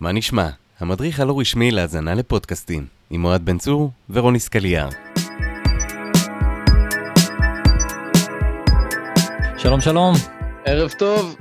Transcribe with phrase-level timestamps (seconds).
[0.00, 0.48] מה נשמע?
[0.80, 4.88] המדריך הלא רשמי להאזנה לפודקאסטים, עם אוהד בן צור ורוני סקליאר.
[9.58, 10.14] שלום שלום,
[10.64, 11.36] ערב טוב.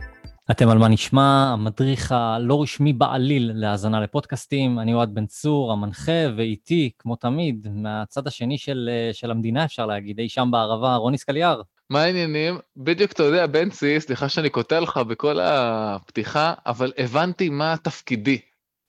[0.51, 6.21] אתם על מה נשמע, המדריך הלא רשמי בעליל להאזנה לפודקאסטים, אני אוהד בן צור, המנחה,
[6.37, 11.61] ואיתי, כמו תמיד, מהצד השני של, של המדינה, אפשר להגיד, אי שם בערבה, רוני סקליאר.
[11.89, 12.57] מה העניינים?
[12.77, 18.37] בדיוק, אתה יודע, בנצי, סליחה שאני קוטע לך בכל הפתיחה, אבל הבנתי מה תפקידי.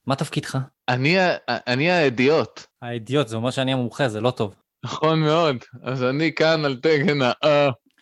[0.09, 0.59] מה תפקידך?
[0.89, 1.17] אני,
[1.49, 2.63] אני האדיוט.
[2.83, 4.55] האדיוט, זה אומר שאני המומחה, זה לא טוב.
[4.85, 5.57] נכון מאוד.
[5.85, 7.33] אז אני כאן על תקן ה...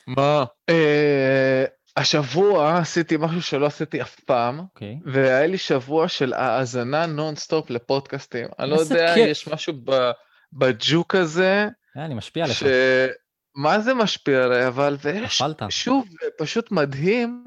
[0.06, 0.44] מה?
[0.68, 1.64] אה,
[1.96, 4.62] השבוע עשיתי משהו שלא עשיתי אף פעם, אוקיי.
[4.62, 4.98] אוקיי.
[5.04, 8.46] והיה לי שבוע של האזנה נונסטופ לפודקאסטים.
[8.58, 9.28] אני לא יודע, כיף.
[9.28, 9.74] יש משהו
[10.52, 11.68] בג'וק הזה.
[11.96, 12.56] אני משפיע עליך.
[12.56, 12.64] ש...
[13.54, 15.62] מה זה משפיע עליי, אבל, ויש, נפלת.
[15.70, 17.44] שוב, פשוט מדהים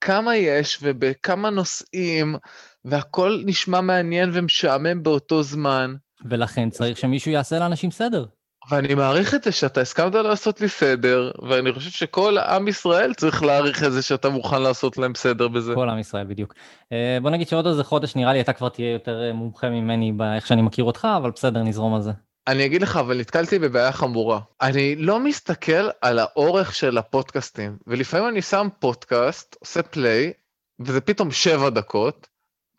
[0.00, 2.36] כמה יש ובכמה נושאים,
[2.86, 5.94] והכל נשמע מעניין ומשעמם באותו זמן.
[6.30, 8.24] ולכן צריך שמישהו יעשה לאנשים סדר.
[8.70, 13.42] ואני מעריך את זה שאתה הסכמת לעשות לי סדר, ואני חושב שכל עם ישראל צריך
[13.42, 15.74] להעריך את זה שאתה מוכן לעשות להם סדר בזה.
[15.74, 16.54] כל עם ישראל, בדיוק.
[16.92, 20.12] אה, בוא נגיד שעוד איזה חודש נראה לי אתה כבר תהיה יותר אה, מומחה ממני
[20.12, 22.10] באיך שאני מכיר אותך, אבל בסדר, נזרום על זה.
[22.48, 24.40] אני אגיד לך, אבל נתקלתי בבעיה חמורה.
[24.62, 30.32] אני לא מסתכל על האורך של הפודקאסטים, ולפעמים אני שם פודקאסט, עושה פליי,
[30.80, 32.26] וזה פתאום שבע דקות,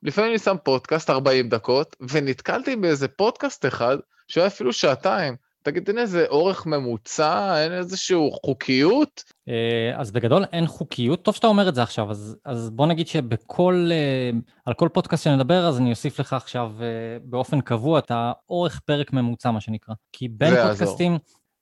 [0.04, 5.36] לפעמים אני שם פודקאסט 40 דקות, ונתקלתי באיזה פודקאסט אחד, שהיה אפילו שעתיים.
[5.64, 9.24] תגיד, אין איזה אורך ממוצע, אין איזושהי חוקיות?
[9.50, 11.24] אה, אז בגדול אין חוקיות.
[11.24, 14.30] טוב שאתה אומר את זה עכשיו, אז, אז בוא נגיד שבכל, אה,
[14.66, 16.88] על כל פודקאסט שנדבר, אז אני אוסיף לך עכשיו אה,
[17.24, 19.96] באופן קבוע את האורך פרק ממוצע, מה שנקרא.
[20.14, 21.18] כי בין פודקאסטים,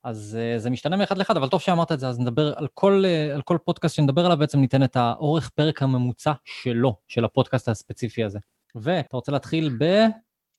[0.06, 3.04] אז זה משתנה מאחד לאחד, אבל טוב שאמרת את זה, אז נדבר על כל,
[3.34, 8.24] על כל פודקאסט שנדבר עליו, בעצם ניתן את האורך פרק הממוצע שלו, של הפודקאסט הספציפי
[8.24, 8.38] הזה.
[8.74, 9.84] ואתה רוצה להתחיל ב...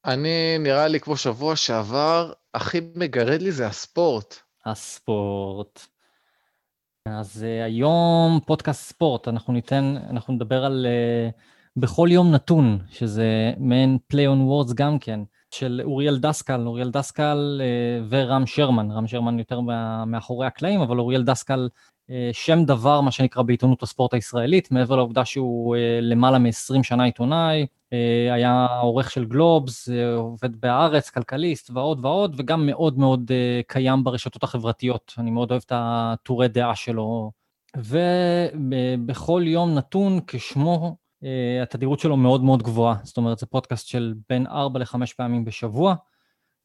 [0.05, 4.35] אני, נראה לי כמו שבוע שעבר, הכי מגרד לי זה הספורט.
[4.65, 5.87] הספורט.
[7.05, 11.39] אז uh, היום פודקאסט ספורט, אנחנו ניתן, אנחנו נדבר על uh,
[11.77, 15.19] בכל יום נתון, שזה מעין play on words גם כן,
[15.51, 20.99] של אוריאל דסקל, אוריאל דסקל uh, ורם שרמן, רם שרמן יותר מה, מאחורי הקלעים, אבל
[20.99, 21.69] אוריאל דסקל
[22.09, 27.03] uh, שם דבר, מה שנקרא בעיתונות הספורט הישראלית, מעבר לעובדה שהוא uh, למעלה מ-20 שנה
[27.03, 33.31] עיתונאי, אה, היה עורך של גלובס, אה, עובד בהארץ, כלכליסט ועוד ועוד, וגם מאוד מאוד
[33.31, 35.13] אה, קיים ברשתות החברתיות.
[35.17, 37.31] אני מאוד אוהב את הטורי דעה שלו.
[37.77, 40.95] ובכל יום נתון כשמו,
[41.63, 42.95] התדירות שלו מאוד מאוד גבוהה.
[43.03, 45.95] זאת אומרת, זה פודקאסט של בין 4 ל-5 פעמים בשבוע.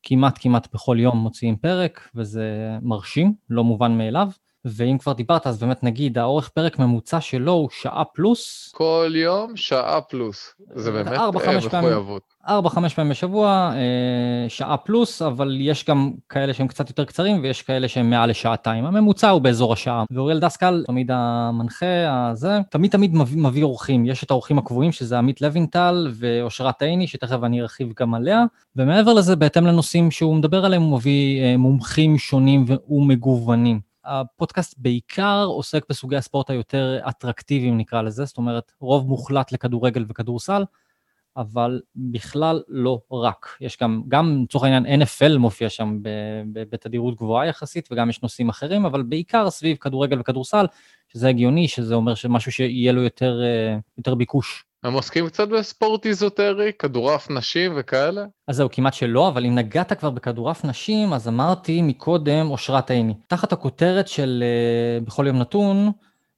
[0.03, 4.29] כמעט כמעט בכל יום מוציאים פרק, וזה מרשים, לא מובן מאליו.
[4.65, 8.73] ואם כבר דיברת, אז באמת נגיד, האורך פרק ממוצע שלו הוא שעה פלוס.
[8.75, 10.55] כל יום שעה פלוס.
[10.75, 11.31] זה באמת אה,
[11.61, 12.23] מחויבות.
[12.49, 17.43] ארבע, חמש פעמים בשבוע, אה, שעה פלוס, אבל יש גם כאלה שהם קצת יותר קצרים
[17.43, 18.85] ויש כאלה שהם מעל לשעתיים.
[18.85, 20.05] הממוצע הוא באזור השעה.
[20.11, 24.07] ואוריאל דסקל, תמיד המנחה, הזה, תמיד תמיד מביא, מביא אורחים.
[24.07, 28.45] יש את האורחים הקבועים, שזה עמית לוינטל ואושרת עיני, שתכף אני ארחיב גם עליה.
[28.77, 33.92] ומעבר לזה, בהתאם לנושאים שהוא מדבר עליהם, הוא מביא אה, מומחים שונים ומגוונים.
[34.05, 40.65] הפודקאסט בעיקר עוסק בסוגי הספורט היותר אטרקטיביים נקרא לזה, זאת אומרת רוב מוחלט לכדורגל וכדורסל,
[41.37, 43.57] אבל בכלל לא רק.
[43.61, 45.99] יש גם, גם לצורך העניין NFL מופיע שם
[46.53, 50.67] בתדירות גבוהה יחסית, וגם יש נושאים אחרים, אבל בעיקר סביב כדורגל וכדורסל,
[51.09, 54.65] שזה הגיוני, שזה אומר שמשהו שיהיה לו יותר, אה, יותר ביקוש.
[54.85, 58.25] הם עוסקים קצת בספורט איזוטרי, כדורעף נשים וכאלה?
[58.49, 63.15] אז זהו, כמעט שלא, אבל אם נגעת כבר בכדורעף נשים, אז אמרתי מקודם אושרת עיני.
[63.27, 64.45] תחת הכותרת של
[65.03, 65.91] uh, בכל יום נתון,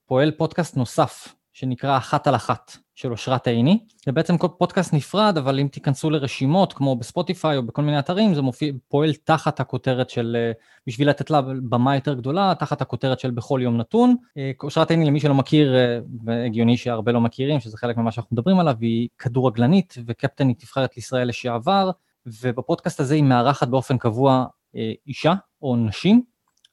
[0.06, 2.76] פועל פודקאסט נוסף, שנקרא אחת על אחת.
[2.94, 3.78] של אושרת עיני.
[4.06, 8.42] זה בעצם פודקאסט נפרד, אבל אם תיכנסו לרשימות, כמו בספוטיפיי או בכל מיני אתרים, זה
[8.42, 10.52] מופיע, פועל תחת הכותרת של, אה,
[10.86, 14.16] בשביל לתת לה במה יותר גדולה, תחת הכותרת של בכל יום נתון.
[14.36, 18.34] אה, אושרת עיני, למי שלא מכיר, אה, והגיוני שהרבה לא מכירים, שזה חלק ממה שאנחנו
[18.34, 21.90] מדברים עליו, היא כדורגלנית וקפטנית נבחרת לישראל לשעבר,
[22.26, 24.44] ובפודקאסט הזה היא מארחת באופן קבוע
[25.06, 26.22] אישה או נשים,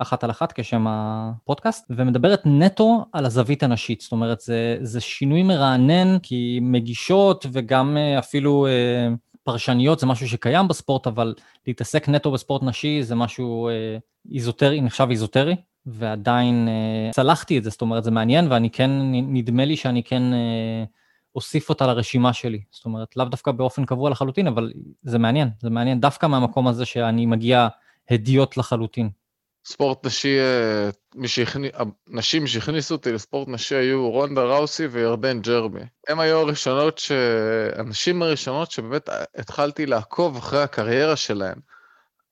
[0.01, 4.01] אחת על אחת כשם הפודקאסט, ומדברת נטו על הזווית הנשית.
[4.01, 9.07] זאת אומרת, זה, זה שינוי מרענן, כי מגישות וגם אה, אפילו אה,
[9.44, 11.33] פרשניות זה משהו שקיים בספורט, אבל
[11.68, 13.98] להתעסק נטו בספורט נשי זה משהו אה,
[14.33, 15.56] איזוטרי, נחשב איזוטרי,
[15.86, 20.33] ועדיין אה, צלחתי את זה, זאת אומרת, זה מעניין, ואני כן, נדמה לי שאני כן...
[20.33, 20.83] אה,
[21.36, 22.62] אוסיף אותה לרשימה שלי.
[22.71, 24.74] זאת אומרת, לאו דווקא באופן קבוע לחלוטין, אבל
[25.04, 27.68] זה מעניין, זה מעניין דווקא מהמקום הזה שאני מגיע
[28.09, 29.09] הדיוט לחלוטין.
[29.66, 31.69] ספורט נשי, אה, שהכני...
[32.08, 35.80] הנשים שהכניסו אותי לספורט נשי היו רונדה ראוסי וירדן ג'רבי.
[36.08, 37.12] הם היו הראשונות, ש...
[37.75, 41.60] הנשים הראשונות שבאמת התחלתי לעקוב אחרי הקריירה שלהן.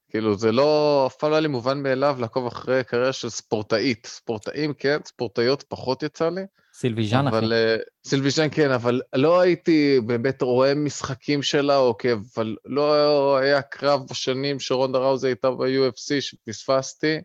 [0.10, 4.06] כאילו, זה לא, אף פעם לא היה לי מובן מאליו לעקוב אחרי קריירה של ספורטאית.
[4.06, 6.42] ספורטאים, כן, ספורטאיות פחות יצא לי.
[6.80, 7.38] סילביז'אן, אחי.
[7.38, 13.62] אבל אה, סילביז'אן כן, אבל לא הייתי באמת רואה משחקים שלה, אוקיי, אבל לא היה
[13.62, 17.18] קרב בשנים שרונדה ראוזי הייתה ב-UFC שפספסתי,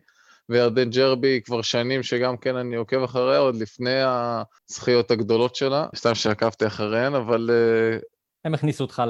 [0.49, 3.99] וירדן ג'רבי כבר שנים שגם כן אני עוקב אחריה, עוד לפני
[4.69, 7.49] הזכיות הגדולות שלה, סתם שעקבתי אחריהן, אבל...
[7.53, 7.97] אה,
[8.45, 9.03] הם הכניסו אותך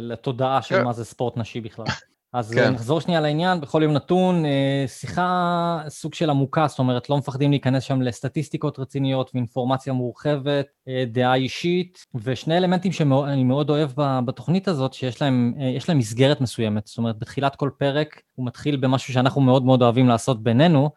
[0.00, 0.84] לתודעה של כן.
[0.84, 1.86] מה זה ספורט נשי בכלל.
[2.32, 2.64] אז כן.
[2.64, 2.72] כן.
[2.72, 7.50] נחזור שנייה לעניין, בכל יום נתון, אה, שיחה סוג של עמוקה, זאת אומרת, לא מפחדים
[7.50, 13.90] להיכנס שם לסטטיסטיקות רציניות ואינפורמציה מורחבת, אה, דעה אישית, ושני אלמנטים שאני מאוד אוהב
[14.24, 18.76] בתוכנית הזאת, שיש להם, אה, להם מסגרת מסוימת, זאת אומרת, בתחילת כל פרק הוא מתחיל
[18.76, 20.90] במשהו שאנחנו מאוד מאוד אוהבים לעשות בינינו,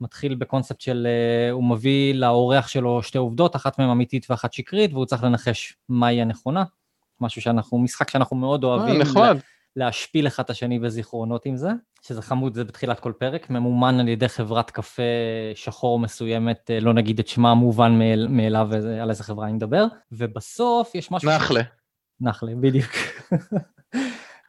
[0.00, 4.92] מתחיל בקונספט של אה, הוא מביא לאורח שלו שתי עובדות, אחת מהן אמיתית ואחת שקרית,
[4.92, 6.64] והוא צריך לנחש מהי הנכונה,
[7.20, 9.00] משהו שאנחנו, משחק שאנחנו מאוד אה, אוהבים.
[9.00, 9.38] נחמד.
[9.76, 11.70] להשפיל אחד את השני בזיכרונות עם זה,
[12.02, 15.02] שזה חמוד, זה בתחילת כל פרק, ממומן על ידי חברת קפה
[15.54, 19.52] שחור מסוימת, אה, לא נגיד את שמה המובן מאל, מאליו איזה- על איזה חברה אני
[19.52, 21.30] מדבר, ובסוף יש משהו...
[21.30, 21.60] נחלה.
[22.20, 22.90] נחלה, בדיוק.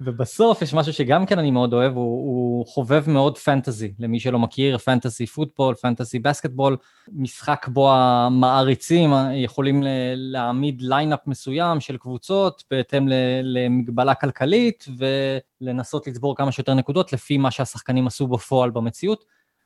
[0.04, 4.40] ובסוף יש משהו שגם כן אני מאוד אוהב, הוא, הוא חובב מאוד fantasy, למי שלא
[4.40, 6.78] מכיר, fantasy football, fantasy basketball,
[7.12, 9.84] משחק בו המעריצים יכולים
[10.16, 13.08] להעמיד lineup מסוים של קבוצות בהתאם
[13.44, 14.86] למגבלה כלכלית,
[15.62, 19.26] ולנסות לצבור כמה שיותר נקודות לפי מה שהשחקנים עשו בפועל במציאות.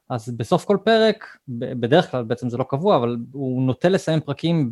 [0.10, 4.70] אז בסוף כל פרק, בדרך כלל בעצם זה לא קבוע, אבל הוא נוטה לסיים פרקים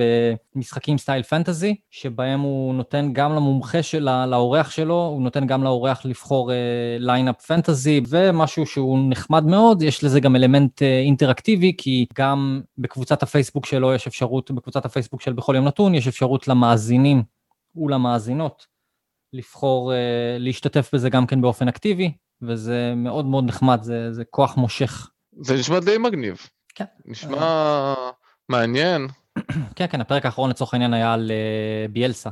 [0.55, 5.63] במשחקים style fantasy, שבהם הוא נותן גם למומחה של, ה- לאורח שלו, הוא נותן גם
[5.63, 6.51] לאורח לבחור
[6.99, 13.23] lineup fantasy, ומשהו שהוא נחמד מאוד, יש לזה גם אלמנט אה, אינטראקטיבי, כי גם בקבוצת
[13.23, 17.23] הפייסבוק שלו יש אפשרות, בקבוצת הפייסבוק של בכל יום נתון, יש אפשרות למאזינים
[17.75, 18.67] ולמאזינות
[19.33, 19.97] לבחור, אה,
[20.39, 25.09] להשתתף בזה גם כן באופן אקטיבי, וזה מאוד מאוד נחמד, זה, זה כוח מושך.
[25.41, 26.37] זה נשמע די מגניב.
[26.75, 26.85] כן.
[27.05, 27.93] נשמע
[28.49, 29.07] מעניין.
[29.75, 32.29] כן, כן, הפרק האחרון לצורך העניין היה על אה, ביאלסה,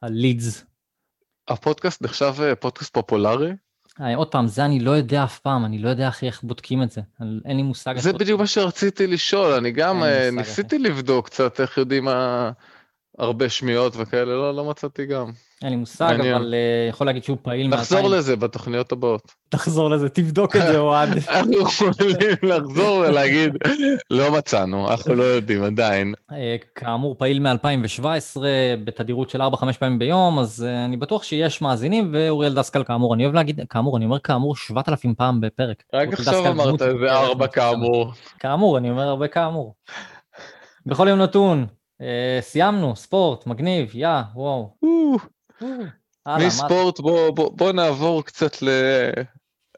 [0.00, 0.64] על לידס.
[1.48, 3.52] הפודקאסט נחשב אה, פודקאסט פופולרי?
[4.00, 6.82] אה, עוד פעם, זה אני לא יודע אף פעם, אני לא יודע הכי איך בודקים
[6.82, 7.98] את זה, אין לי מושג.
[7.98, 8.12] זה.
[8.12, 12.50] בדיוק מה שרציתי לשאול, אני גם אה, ניסיתי לבדוק קצת איך יודעים מה...
[13.18, 15.30] הרבה שמיעות וכאלה, לא, לא מצאתי גם.
[15.62, 16.34] אין לי מושג, מעניין.
[16.34, 18.08] אבל אה, יכול להגיד שהוא פעיל נחזור מ-2000.
[18.08, 19.32] לזה בתוכניות הבאות.
[19.48, 21.08] תחזור לזה, תבדוק את זה, אוהד.
[21.28, 23.52] אנחנו יכולים לחזור ולהגיד,
[24.10, 26.14] לא מצאנו, אנחנו לא יודעים עדיין.
[26.32, 28.36] אה, כאמור, פעיל מ-2017,
[28.84, 29.44] בתדירות של 4-5
[29.78, 33.96] פעמים ביום, אז אה, אני בטוח שיש מאזינים, ואוריאל דסקל כאמור, אני אוהב להגיד, כאמור,
[33.96, 35.82] אני אומר כאמור 7,000 פעם בפרק.
[35.94, 37.50] רק עכשיו אמרת איזה מוכרת ארבע מאוד.
[37.50, 38.12] כאמור.
[38.38, 39.74] כאמור, אני אומר הרבה כאמור.
[40.86, 41.66] בכל יום נתון,
[42.40, 44.70] סיימנו, ספורט, מגניב, יא, וואו.
[46.26, 48.56] מה- מספורט בוא, בוא, בוא נעבור קצת.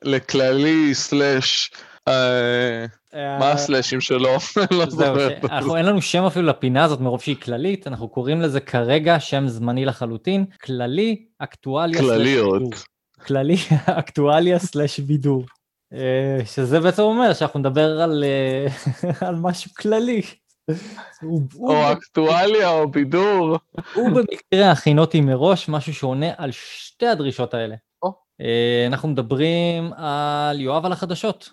[0.03, 1.71] לכללי סלאש,
[2.09, 4.29] אה, אה, מה הסלאשים שלו?
[4.71, 9.21] לא זהו, אין לנו שם אפילו לפינה הזאת מרוב שהיא כללית, אנחנו קוראים לזה כרגע
[9.21, 12.53] שם זמני לחלוטין, כללי, אקטואליה, כלליות.
[12.63, 12.71] בידור.
[13.27, 15.45] כללי, אקטואליה סלש בידור.
[15.93, 18.67] אה, שזה בעצם אומר שאנחנו נדבר אה,
[19.29, 20.23] על משהו כללי.
[21.59, 23.59] או אקטואליה או בידור.
[23.95, 27.77] הוא במקרה הכינותי מראש משהו שעונה על שתי הדרישות האלה.
[28.41, 31.51] אה, אנחנו מדברים על יואב על החדשות.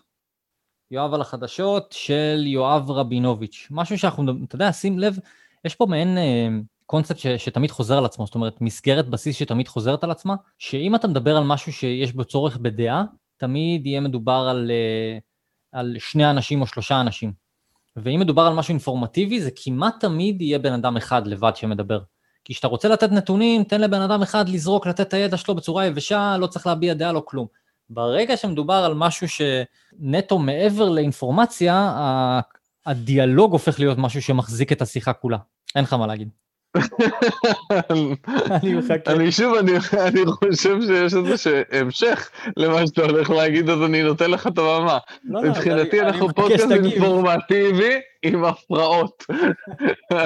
[0.92, 3.68] יואב על החדשות של יואב רבינוביץ'.
[3.72, 5.18] משהו שאנחנו, אתה יודע, שים לב,
[5.66, 6.48] יש פה מעין אה,
[6.86, 10.96] קונספט ש, שתמיד חוזר על עצמו, זאת אומרת, מסגרת בסיס שתמיד חוזרת על עצמה, שאם
[10.96, 13.04] אתה מדבר על משהו שיש בו צורך בדעה,
[13.38, 15.18] תמיד יהיה מדובר על, אה,
[15.72, 17.43] על שני אנשים או שלושה אנשים.
[17.96, 22.00] ואם מדובר על משהו אינפורמטיבי, זה כמעט תמיד יהיה בן אדם אחד לבד שמדבר.
[22.46, 25.86] כי כשאתה רוצה לתת נתונים, תן לבן אדם אחד לזרוק, לתת את הידע שלו בצורה
[25.86, 27.48] יבשה, לא צריך להביע דעה, לא כלום.
[27.90, 31.94] ברגע שמדובר על משהו שנטו מעבר לאינפורמציה,
[32.86, 35.38] הדיאלוג הופך להיות משהו שמחזיק את השיחה כולה.
[35.76, 36.30] אין לך מה להגיד.
[38.52, 39.12] אני מחכה.
[39.12, 44.48] אני שוב, אני, חושב שיש איזה המשך למה שאתה הולך להגיד, אז אני נותן לך
[44.48, 44.98] את הבמה.
[45.24, 46.72] לא, לא, מבחינתי אנחנו פודקאסט.
[46.72, 49.26] אינפורמטיבי עם הפרעות.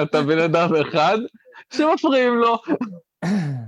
[0.02, 1.18] אתה בן אדם אחד
[1.74, 2.58] שמפריעים לו.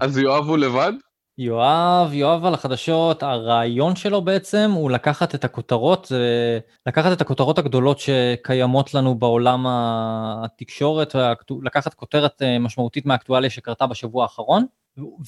[0.00, 0.92] אז יואב הוא לבד?
[1.42, 7.58] יואב, יואב על החדשות, הרעיון שלו בעצם הוא לקחת את הכותרות, זה לקחת את הכותרות
[7.58, 11.14] הגדולות שקיימות לנו בעולם התקשורת,
[11.62, 14.66] לקחת כותרת אה, משמעותית מהאקטואליה שקרתה בשבוע האחרון,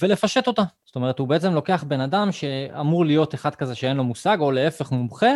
[0.00, 0.62] ולפשט אותה.
[0.84, 4.50] זאת אומרת, הוא בעצם לוקח בן אדם שאמור להיות אחד כזה שאין לו מושג, או
[4.50, 5.32] להפך מומחה,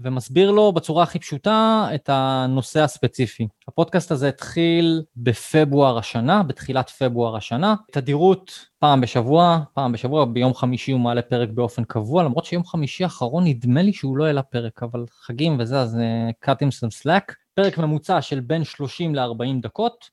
[0.00, 3.48] ומסביר לו בצורה הכי פשוטה את הנושא הספציפי.
[3.68, 7.74] הפודקאסט הזה התחיל בפברואר השנה, בתחילת פברואר השנה.
[7.92, 13.04] תדירות פעם בשבוע, פעם בשבוע, ביום חמישי הוא מעלה פרק באופן קבוע, למרות שיום חמישי
[13.04, 17.02] האחרון נדמה לי שהוא לא העלה פרק, אבל חגים וזה, אז uh, cut him some
[17.02, 17.34] slack.
[17.54, 20.10] פרק ממוצע של בין 30 ל-40 דקות,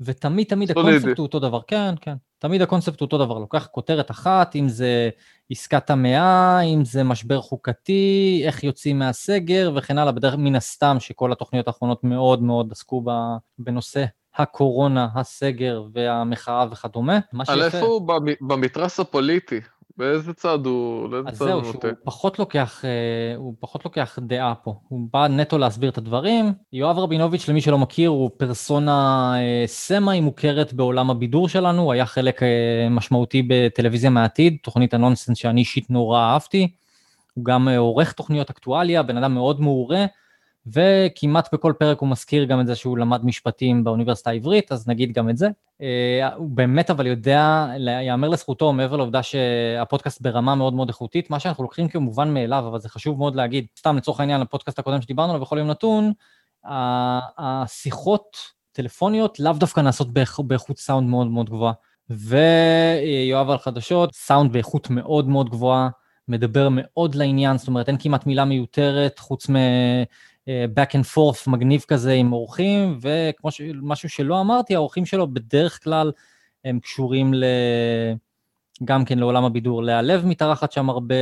[0.00, 2.14] ותמיד תמיד הקונספט הוא אותו דבר, כן, כן.
[2.38, 5.10] תמיד הקונספט הוא אותו דבר, לוקח כותרת אחת, אם זה
[5.50, 11.32] עסקת המאה, אם זה משבר חוקתי, איך יוצאים מהסגר וכן הלאה, בדרך מן הסתם שכל
[11.32, 13.04] התוכניות האחרונות מאוד מאוד עסקו
[13.58, 14.04] בנושא
[14.36, 17.18] הקורונה, הסגר והמחאה וכדומה.
[17.48, 18.08] על איפה הוא
[18.40, 19.60] במתרס הפוליטי?
[19.96, 21.68] באיזה צד הוא, לאיזה צד הוא נוטה?
[21.68, 24.74] אז זהו, שהוא פחות לוקח, אה, הוא פחות לוקח דעה פה.
[24.88, 26.52] הוא בא נטו להסביר את הדברים.
[26.72, 32.06] יואב רבינוביץ', למי שלא מכיר, הוא פרסונה אה, סמאי מוכרת בעולם הבידור שלנו, הוא היה
[32.06, 36.68] חלק אה, משמעותי בטלוויזיה מהעתיד, תוכנית הנונסנס שאני אישית נורא אהבתי.
[37.34, 40.06] הוא גם עורך תוכניות אקטואליה, בן אדם מאוד מעורה.
[40.66, 45.12] וכמעט בכל פרק הוא מזכיר גם את זה שהוא למד משפטים באוניברסיטה העברית, אז נגיד
[45.12, 45.48] גם את זה.
[45.82, 47.66] אה, הוא באמת אבל יודע,
[48.06, 52.78] יאמר לזכותו, מעבר לעובדה שהפודקאסט ברמה מאוד מאוד איכותית, מה שאנחנו לוקחים כמובן מאליו, אבל
[52.78, 56.12] זה חשוב מאוד להגיד, סתם לצורך העניין, לפודקאסט הקודם שדיברנו עליו בכל יום נתון,
[57.38, 58.36] השיחות
[58.72, 61.72] טלפוניות לאו דווקא נעשות באיכות סאונד מאוד מאוד גבוהה.
[62.10, 65.88] ויואב על חדשות, סאונד באיכות מאוד מאוד גבוהה,
[66.28, 69.56] מדבר מאוד לעניין, זאת אומרת אין כמעט מילה מיותרת, חוץ מ...
[70.48, 73.60] back and forth מגניב כזה עם אורחים, וכמו ש...
[73.82, 76.12] משהו שלא אמרתי, האורחים שלו בדרך כלל
[76.64, 77.44] הם קשורים ל...
[78.84, 79.82] גם כן לעולם הבידור.
[79.82, 81.14] לאה לב מתארחת שם הרבה,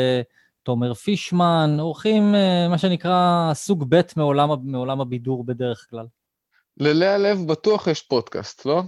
[0.63, 6.07] תומר פישמן, אורחים, אה, מה שנקרא, סוג ב' מעולם, מעולם הבידור בדרך כלל.
[6.77, 8.83] ללאה לב בטוח יש פודקאסט, לא?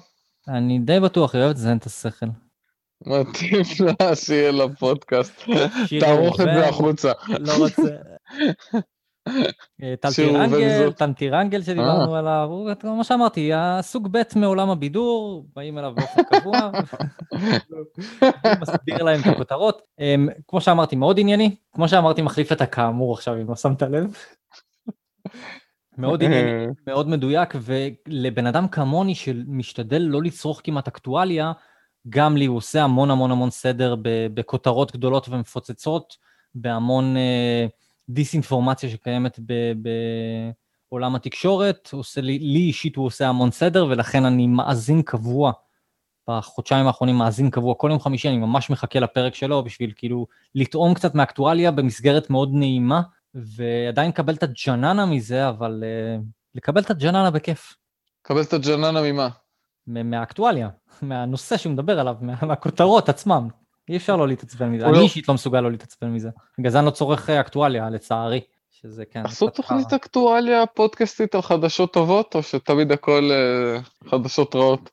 [0.48, 2.26] אני די בטוח, היא אוהבת לזיין את השכל.
[3.06, 3.62] מתאים
[4.00, 5.42] לה שיהיה לה פודקאסט.
[6.00, 7.12] תערוך את זה החוצה.
[7.28, 7.96] לא רוצה.
[9.82, 12.18] אה, טלטירנגל, טנטירנגל שדיברנו אה.
[12.18, 16.70] עליו, הוא כמו שאמרתי, הסוג ב' מעולם הבידור, באים אליו באופן קבוע,
[18.60, 19.82] מסביר להם את הכותרות.
[19.98, 24.16] אמ, כמו שאמרתי, מאוד ענייני, כמו שאמרתי, מחליף את הכאמור עכשיו, אם לא שמת לב.
[25.98, 31.52] מאוד ענייני, מאוד מדויק, ולבן אדם כמוני שמשתדל לא לצרוך כמעט אקטואליה,
[32.08, 33.96] גם לי הוא עושה המון המון המון סדר
[34.34, 36.16] בכותרות גדולות ומפוצצות,
[36.54, 37.16] בהמון...
[37.16, 39.72] Uh, דיסאינפורמציה שקיימת ב,
[40.90, 45.52] בעולם התקשורת, עושה לי, לי אישית הוא עושה המון סדר, ולכן אני מאזין קבוע,
[46.30, 50.94] בחודשיים האחרונים מאזין קבוע, כל יום חמישי אני ממש מחכה לפרק שלו, בשביל כאילו לטעום
[50.94, 53.02] קצת מאקטואליה במסגרת מאוד נעימה,
[53.34, 56.22] ועדיין לקבל את הג'ננה מזה, אבל uh,
[56.54, 57.76] לקבל את הג'ננה בכיף.
[58.24, 59.28] לקבל את הג'ננה ממה?
[59.86, 60.68] מהאקטואליה,
[61.02, 63.48] מהנושא שהוא מדבר עליו, מה, מהכותרות עצמם.
[63.90, 66.28] אי אפשר לא להתעצבן מזה, אני לא- אישית לא מסוגל לא להתעצבן מזה.
[66.58, 68.40] בגלל זה אני לא צורך אה, אקטואליה, לצערי.
[68.70, 69.22] שזה כן.
[69.26, 73.80] עשו תוכנית אקטואליה פודקאסטית על חדשות טובות, או שתמיד הכל אה,
[74.10, 74.90] חדשות רעות?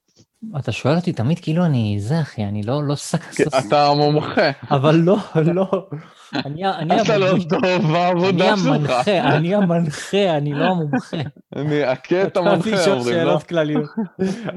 [0.59, 3.21] אתה שואל אותי תמיד כאילו אני זה אחי, אני לא, לא סק...
[3.67, 4.51] אתה מומחה.
[4.71, 5.87] אבל לא, לא.
[6.33, 7.61] אני אתה לא טוב
[7.91, 9.07] בעבודה שלך.
[9.07, 11.17] אני המנחה, אני המנחה, אני לא המומחה.
[11.55, 13.03] אני אכה את המנחה, אומרים, לא?
[13.03, 13.89] שאלות כלליות.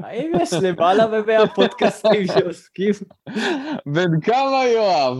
[0.03, 2.93] האם יש למעלה ממאה פודקאסטים שעוסקים?
[3.85, 5.17] בן כמה יואב?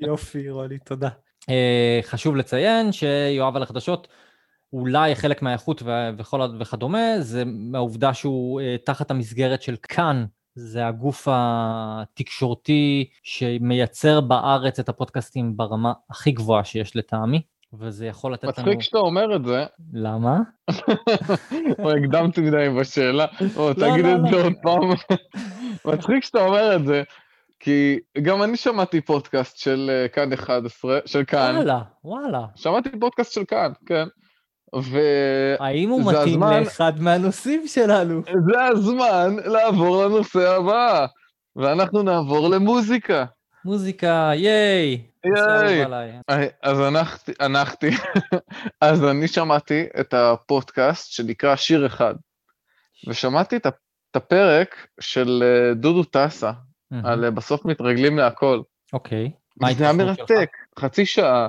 [0.00, 1.08] יופי, רוני, תודה.
[1.50, 4.08] אה, חשוב לציין שיואב על החדשות,
[4.74, 5.82] אולי חלק מהאיכות
[6.60, 14.88] וכדומה, זה מהעובדה שהוא אה, תחת המסגרת של כאן, זה הגוף התקשורתי שמייצר בארץ את
[14.88, 17.42] הפודקאסטים ברמה הכי גבוהה שיש לטעמי,
[17.78, 18.70] וזה יכול לתת מצחיק לנו...
[18.70, 19.64] מצחיק שאתה אומר את זה.
[19.92, 20.38] למה?
[22.04, 23.26] הקדמתי מדי בשאלה,
[23.56, 24.44] או לא, תגיד לא, את זה לא.
[24.44, 25.16] עוד פעם.
[25.94, 27.02] מצחיק שאתה אומר את זה,
[27.60, 31.54] כי גם אני שמעתי פודקאסט של אה, כאן 11, של כאן.
[31.56, 32.46] וואלה, וואלה.
[32.54, 34.06] שמעתי פודקאסט של כאן, כן.
[34.82, 34.98] ו...
[35.60, 36.62] האם הוא מתאים הזמן...
[36.62, 38.22] לאחד מהנושאים שלנו?
[38.24, 41.06] זה הזמן לעבור לנושא הבא,
[41.56, 43.24] ואנחנו נעבור למוזיקה.
[43.64, 45.02] מוזיקה, ייי!
[45.24, 45.84] ייי!
[46.62, 47.90] אז הנחתי, הנחתי,
[48.80, 52.14] אז אני שמעתי את הפודקאסט שנקרא שיר אחד,
[53.08, 53.66] ושמעתי את
[54.14, 56.52] הפרק של אה, דודו טסה,
[57.04, 58.60] על אה, בסוף מתרגלים להכל.
[58.92, 59.30] אוקיי.
[59.76, 61.48] זה היה מרתק, חצי שעה, אה,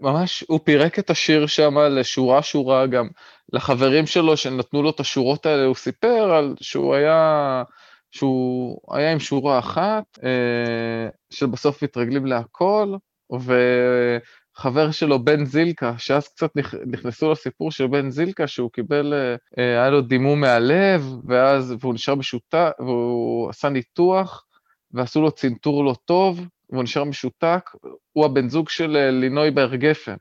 [0.00, 3.08] ממש הוא פירק את השיר שם לשורה שורה גם
[3.52, 7.62] לחברים שלו שנתנו לו את השורות האלה, הוא סיפר על שהוא היה,
[8.10, 12.94] שהוא היה עם שורה אחת, אה, שבסוף מתרגלים להכל,
[13.40, 16.50] וחבר שלו בן זילקה, שאז קצת
[16.86, 19.14] נכנסו לסיפור של בן זילקה, שהוא קיבל,
[19.58, 24.44] אה, היה לו דימום מהלב, ואז, והוא נשאר משותף, והוא עשה ניתוח,
[24.90, 27.70] ועשו לו צנתור לא טוב, והוא נשאר משותק,
[28.12, 30.16] הוא הבן זוג של אה, לינוי בר גפן.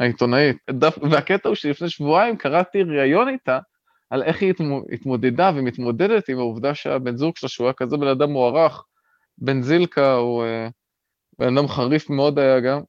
[0.00, 0.56] העיתונאית.
[1.10, 3.58] והקטע הוא שלפני שבועיים קראתי ראיון איתה
[4.10, 4.54] על איך היא
[4.92, 8.84] התמודדה ומתמודדת עם העובדה שהבן זוג שלה, שהוא היה כזה בן אדם מוערך,
[9.38, 10.70] בן זילקה הוא uh,
[11.38, 12.80] בן אדם חריף מאוד היה גם,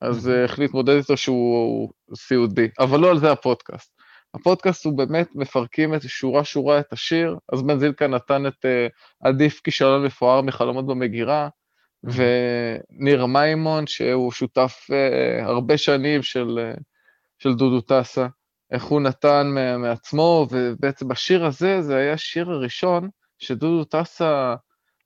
[0.00, 4.00] אז uh, החליט להתמודד איתו שהוא סיעודי, אבל לא על זה הפודקאסט.
[4.34, 8.66] הפודקאסט הוא באמת מפרקים את שורה שורה את השיר, אז בן זילקה נתן את
[9.24, 11.48] עדיף כישלון מפואר מחלומות במגירה,
[12.04, 16.80] וניר מימון, שהוא שותף uh, הרבה שנים של, uh,
[17.38, 18.26] של דודו טסה,
[18.70, 19.46] איך הוא נתן
[19.78, 24.54] מעצמו, ובעצם בשיר הזה, זה היה השיר הראשון שדודו טסה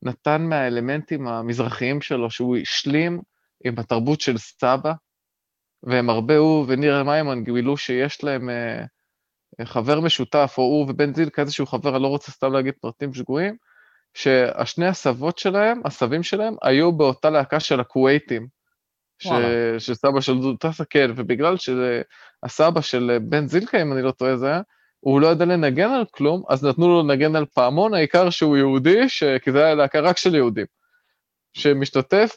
[0.03, 3.21] נתן מהאלמנטים המזרחיים שלו, שהוא השלים
[3.65, 4.93] עם התרבות של סבא,
[5.83, 11.31] והם הרבה, הוא וניר מימון גילו שיש להם uh, חבר משותף, או הוא ובן זיל
[11.31, 13.57] כאיזשהו חבר, אני לא רוצה סתם להגיד פרטים שגויים,
[14.15, 18.49] שהשני הסבות שלהם, הסבים שלהם, היו באותה להקה של הכווייטים,
[19.19, 19.29] ש...
[19.79, 24.47] שסבא של דודו טסה, כן, ובגלל שהסבא של בן זילקה, אם אני לא טועה זה
[24.47, 24.61] היה,
[25.01, 29.09] הוא לא ידע לנגן על כלום, אז נתנו לו לנגן על פעמון, העיקר שהוא יהודי,
[29.09, 29.25] ש...
[29.43, 30.67] כי זה היה להקה רק של יהודים,
[31.53, 32.37] שמשתתף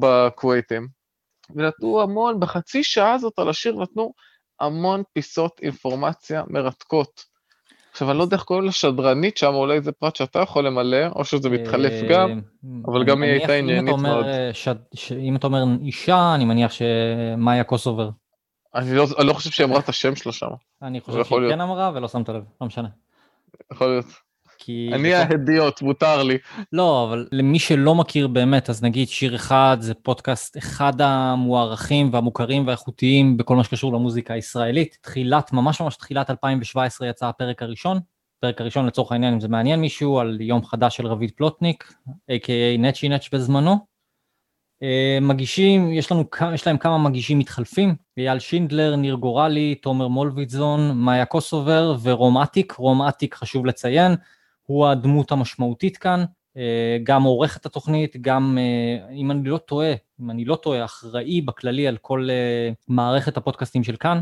[0.00, 0.88] בכווייטים.
[1.50, 4.12] ונתנו המון, בחצי שעה הזאת על השיר נתנו
[4.60, 7.33] המון פיסות אינפורמציה מרתקות.
[7.94, 11.24] עכשיו, אני לא יודע איך קוראים לשדרנית שם, אולי זה פרט שאתה יכול למלא, או
[11.24, 12.40] שזה מתחלף גם,
[12.86, 14.26] אבל גם היא הייתה עניינית מאוד.
[15.18, 18.10] אם אתה אומר אישה, אני מניח שמאיה קוסובר.
[18.74, 20.46] אני לא, לא חושב שהיא אמרה את השם שלה שם.
[20.82, 22.88] אני חושב שהיא כן אמרה ולא שמת לב, לא משנה.
[23.72, 24.06] יכול להיות.
[24.58, 24.90] כי...
[24.92, 26.38] אני ההדיוט, מותר לי.
[26.72, 32.66] לא, אבל למי שלא מכיר באמת, אז נגיד שיר אחד זה פודקאסט אחד המוערכים והמוכרים
[32.66, 34.98] והאיכותיים בכל מה שקשור למוזיקה הישראלית.
[35.00, 37.98] תחילת, ממש ממש תחילת 2017 יצא הפרק הראשון.
[38.38, 42.78] הפרק הראשון לצורך העניין, אם זה מעניין מישהו, על יום חדש של רביד פלוטניק, a.k.a
[42.78, 43.94] נצ'י נץ' בזמנו.
[44.82, 50.98] אה, מגישים, יש לנו, יש להם כמה מגישים מתחלפים, אייל שינדלר, ניר גורלי, תומר מולביטזון,
[50.98, 54.16] מאיה קוסובר ורום אטיק, רום אטיק חשוב לציין,
[54.66, 56.24] הוא הדמות המשמעותית כאן,
[56.56, 60.84] אה, גם עורך את התוכנית, גם, אה, אם אני לא טועה, אם אני לא טועה,
[60.84, 62.28] אחראי בכללי על כל
[62.88, 64.20] מערכת הפודקאסטים של כאן,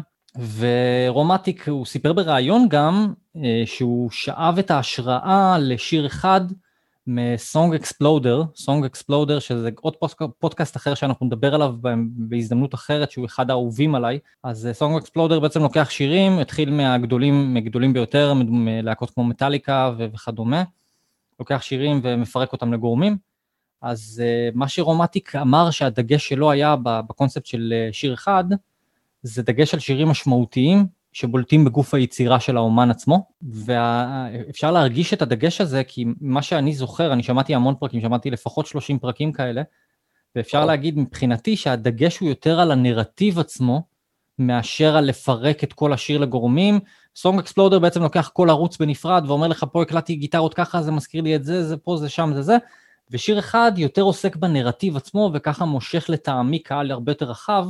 [0.59, 3.13] ורומטיק, הוא סיפר בריאיון גם
[3.65, 6.41] שהוא שאב את ההשראה לשיר אחד
[7.07, 9.97] מסונג אקספלודר, סונג אקספלודר שזה עוד
[10.39, 11.75] פודקאסט אחר שאנחנו נדבר עליו
[12.17, 17.93] בהזדמנות אחרת שהוא אחד האהובים עליי, אז סונג אקספלודר בעצם לוקח שירים, התחיל מהגדולים, מגדולים
[17.93, 20.63] ביותר, מלהקות כמו מטאליקה וכדומה,
[21.41, 23.17] לוקח שירים ומפרק אותם לגורמים,
[23.83, 28.45] אז uh, מה שרומטיק אמר שהדגש שלו היה בקונספט של uh, שיר אחד,
[29.23, 35.61] זה דגש על שירים משמעותיים שבולטים בגוף היצירה של האומן עצמו, ואפשר להרגיש את הדגש
[35.61, 39.63] הזה, כי מה שאני זוכר, אני שמעתי המון פרקים, שמעתי לפחות 30 פרקים כאלה,
[40.37, 43.83] ואפשר להגיד מבחינתי שהדגש הוא יותר על הנרטיב עצמו,
[44.39, 46.81] מאשר על לפרק את כל השיר לגורמים.
[47.17, 51.23] סונג אקספלודר בעצם לוקח כל ערוץ בנפרד ואומר לך, פה הקלטתי גיטרות ככה, זה מזכיר
[51.23, 52.57] לי את זה, זה פה, זה שם, זה זה,
[53.11, 57.67] ושיר אחד יותר עוסק בנרטיב עצמו, וככה מושך לטעמי קהל הרבה יותר רחב,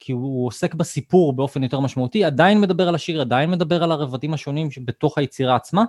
[0.00, 4.34] כי הוא עוסק בסיפור באופן יותר משמעותי, עדיין מדבר על השיר, עדיין מדבר על הרבדים
[4.34, 5.84] השונים שבתוך היצירה עצמה,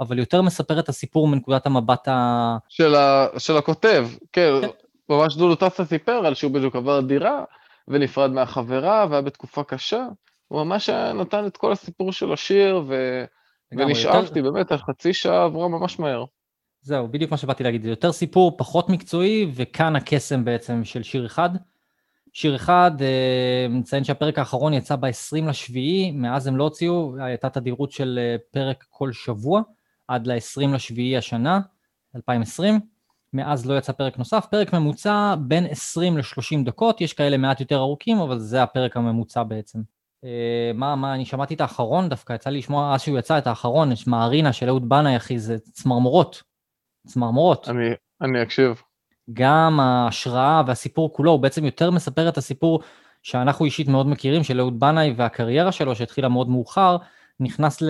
[0.00, 2.56] אבל יותר מספר את הסיפור מנקודת המבט ה...
[2.68, 3.26] של, ה...
[3.38, 4.68] של הכותב, כן, כן.
[5.08, 7.44] ממש דודו טסה סיפר על שהוא בדיוק עבר דירה,
[7.88, 10.06] ונפרד מהחברה, והיה בתקופה קשה.
[10.48, 13.24] הוא ממש נתן את כל הסיפור של השיר, ו...
[13.72, 14.50] ונשאבתי, יותר...
[14.50, 16.24] באמת, חצי שעה עברה ממש מהר.
[16.82, 21.26] זהו, בדיוק מה שבאתי להגיד, זה יותר סיפור פחות מקצועי, וכאן הקסם בעצם של שיר
[21.26, 21.50] אחד.
[22.32, 22.90] שיר אחד,
[23.70, 28.36] מציין אה, שהפרק האחרון יצא ב-20 לשביעי, מאז הם לא הוציאו, הייתה תדירות של אה,
[28.50, 29.62] פרק כל שבוע,
[30.08, 31.60] עד ל-20 לשביעי השנה,
[32.16, 32.80] 2020,
[33.32, 37.76] מאז לא יצא פרק נוסף, פרק ממוצע בין 20 ל-30 דקות, יש כאלה מעט יותר
[37.76, 39.78] ארוכים, אבל זה הפרק הממוצע בעצם.
[40.24, 43.46] אה, מה, מה, אני שמעתי את האחרון דווקא, יצא לי לשמוע, אז שהוא יצא את
[43.46, 46.42] האחרון, יש מערינה של אהוד בנאי, אחי, זה צמרמורות.
[47.06, 47.68] צמרמורות.
[47.68, 47.90] אני,
[48.20, 48.82] אני אקשיב.
[49.32, 52.80] גם ההשראה והסיפור כולו, הוא בעצם יותר מספר את הסיפור
[53.22, 56.96] שאנחנו אישית מאוד מכירים, של אהוד בנאי והקריירה שלו, שהתחילה מאוד מאוחר,
[57.40, 57.82] נכנס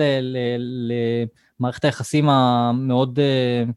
[1.59, 3.71] למערכת היחסים המאוד uh,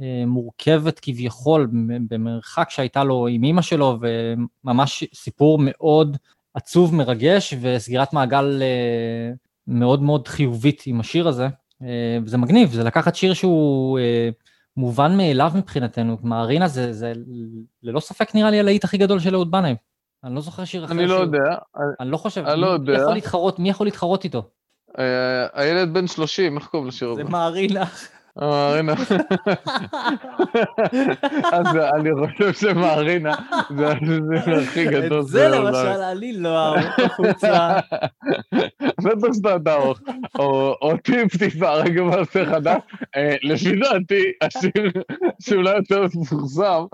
[0.00, 1.68] uh, מורכבת כביכול,
[2.08, 6.16] במרחק שהייתה לו עם אימא שלו, וממש סיפור מאוד
[6.54, 11.48] עצוב, מרגש, וסגירת מעגל uh, מאוד מאוד חיובית עם השיר הזה.
[11.82, 11.84] Uh,
[12.24, 13.98] וזה מגניב, זה לקחת שיר שהוא...
[13.98, 17.12] Uh, מובן מאליו מבחינתנו, מארינה זה, זה
[17.82, 19.74] ללא ספק נראה לי הלהיט הכי גדול של אהוד בנאי.
[20.24, 21.56] אני לא זוכר שיר אחר אני לא יודע.
[22.00, 22.92] אני לא חושב, אני לא יודע.
[22.92, 24.42] מי יכול להתחרות, מי יכול להתחרות איתו?
[24.98, 27.24] אה, הילד בן 30, איך קוראים לשיר הזה?
[27.24, 27.84] זה מארינה.
[28.36, 28.94] מרינה.
[31.52, 31.66] אז
[31.98, 33.34] אני חושב שמרינה
[33.76, 35.20] זה השיר הכי גדול.
[35.20, 37.78] את זה למשל אני לא אערוך החוצה.
[39.04, 40.00] בטח שאתה תערוך.
[40.38, 42.78] או טיפ טיפה, רגע מעשה חדש.
[43.16, 44.90] אה, לפי דעתי, השיר
[45.42, 46.84] שאולי יותר מפורסם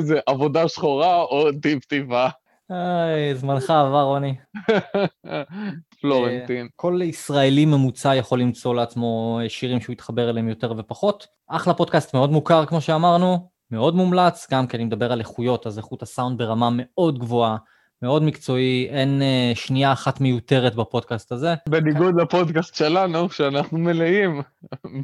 [0.00, 2.26] זה עבודה שחורה או טיפ טיפה.
[2.70, 4.34] היי, זמנך עבר, רוני.
[6.00, 6.68] פלורנטין.
[6.76, 11.26] כל ישראלי ממוצע יכול למצוא לעצמו שירים שהוא יתחבר אליהם יותר ופחות.
[11.48, 15.78] אחלה פודקאסט מאוד מוכר, כמו שאמרנו, מאוד מומלץ, גם כי אני מדבר על איכויות, אז
[15.78, 17.56] איכות הסאונד ברמה מאוד גבוהה,
[18.02, 21.54] מאוד מקצועי, אין uh, שנייה אחת מיותרת בפודקאסט הזה.
[21.68, 24.42] בניגוד לפודקאסט שלנו, שאנחנו מלאים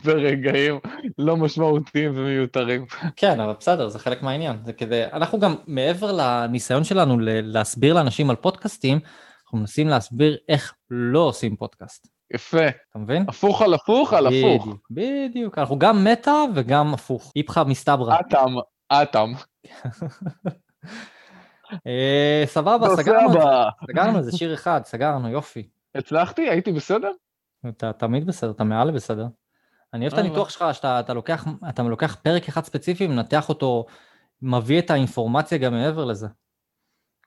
[0.05, 0.79] ברגעים
[1.19, 2.87] לא משמעותיים ומיותרים.
[3.17, 4.57] כן, אבל בסדר, זה חלק מהעניין.
[4.65, 8.99] זה כדי, אנחנו גם, מעבר לניסיון שלנו להסביר לאנשים על פודקאסטים,
[9.45, 12.09] אנחנו מנסים להסביר איך לא עושים פודקאסט.
[12.35, 12.69] יפה.
[12.69, 13.25] אתה מבין?
[13.29, 14.67] הפוך על הפוך על הפוך.
[14.67, 15.59] בדיוק, בדיוק.
[15.59, 17.33] אנחנו גם מטא וגם הפוך.
[17.37, 18.17] איפכא מסתברא.
[18.21, 18.55] אטם,
[18.93, 19.33] אטם.
[21.87, 23.39] אה, סבבה, סגרנו את זה.
[23.87, 25.69] סגרנו, זה שיר אחד, סגרנו, יופי.
[25.95, 26.51] הצלחתי?
[26.51, 27.11] הייתי בסדר?
[27.69, 29.27] אתה תמיד בסדר, אתה מעל בסדר.
[29.95, 33.87] אני אוהב את הניתוח שלך, שאתה לוקח, אתה לוקח פרק אחד ספציפי, מנתח אותו,
[34.43, 36.27] מביא את האינפורמציה גם מעבר לזה.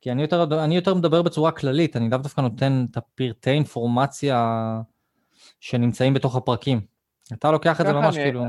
[0.01, 4.45] כי אני יותר, אני יותר מדבר בצורה כללית, אני לאו דווקא נותן את הפרטי אינפורמציה
[5.59, 6.81] שנמצאים בתוך הפרקים.
[7.33, 8.45] אתה לוקח את זה ממש כאילו,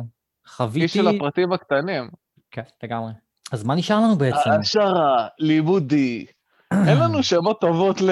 [0.47, 0.83] חוויתי...
[0.83, 2.11] איש של הפרטים הקטנים.
[2.51, 3.13] כן, לגמרי.
[3.53, 4.51] אז מה נשאר לנו בעצם?
[4.51, 6.27] העשרה, לימודי.
[6.73, 8.11] אין לנו שמות טובות ל...